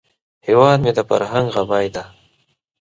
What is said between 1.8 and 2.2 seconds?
دی